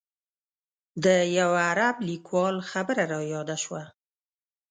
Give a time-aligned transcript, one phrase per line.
[1.03, 1.05] د
[1.37, 3.83] یوه عرب لیکوال خبره رایاده شوه.